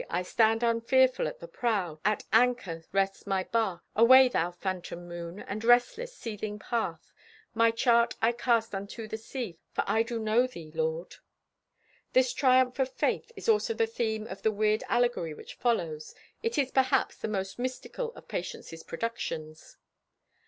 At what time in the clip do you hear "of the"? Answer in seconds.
14.25-14.51